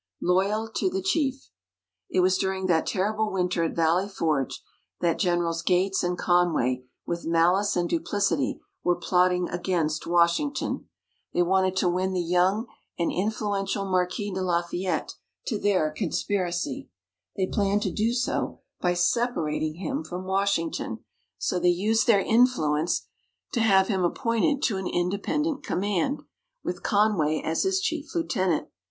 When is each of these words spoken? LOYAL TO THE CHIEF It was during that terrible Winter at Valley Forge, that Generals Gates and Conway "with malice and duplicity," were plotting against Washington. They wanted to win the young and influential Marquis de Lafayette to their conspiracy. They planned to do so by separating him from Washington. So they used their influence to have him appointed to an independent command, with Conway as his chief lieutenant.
LOYAL 0.19 0.71
TO 0.73 0.89
THE 0.89 1.03
CHIEF 1.03 1.51
It 2.09 2.21
was 2.21 2.39
during 2.39 2.65
that 2.65 2.87
terrible 2.87 3.31
Winter 3.31 3.63
at 3.65 3.75
Valley 3.75 4.09
Forge, 4.09 4.63
that 4.99 5.19
Generals 5.19 5.61
Gates 5.61 6.03
and 6.03 6.17
Conway 6.17 6.85
"with 7.05 7.27
malice 7.27 7.75
and 7.75 7.87
duplicity," 7.87 8.59
were 8.83 8.95
plotting 8.95 9.47
against 9.49 10.07
Washington. 10.07 10.89
They 11.35 11.43
wanted 11.43 11.75
to 11.75 11.87
win 11.87 12.13
the 12.13 12.19
young 12.23 12.65
and 12.97 13.11
influential 13.11 13.85
Marquis 13.85 14.31
de 14.33 14.41
Lafayette 14.41 15.13
to 15.45 15.59
their 15.59 15.91
conspiracy. 15.91 16.89
They 17.37 17.45
planned 17.45 17.83
to 17.83 17.91
do 17.91 18.11
so 18.13 18.61
by 18.79 18.95
separating 18.95 19.75
him 19.75 20.03
from 20.03 20.23
Washington. 20.25 21.05
So 21.37 21.59
they 21.59 21.69
used 21.69 22.07
their 22.07 22.21
influence 22.21 23.05
to 23.53 23.59
have 23.61 23.87
him 23.87 24.03
appointed 24.03 24.63
to 24.63 24.77
an 24.77 24.87
independent 24.87 25.63
command, 25.63 26.21
with 26.63 26.81
Conway 26.81 27.41
as 27.45 27.61
his 27.61 27.79
chief 27.79 28.15
lieutenant. 28.15 28.67